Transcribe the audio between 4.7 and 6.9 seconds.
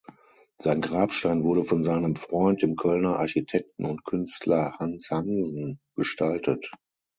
Hans Hansen gestaltet.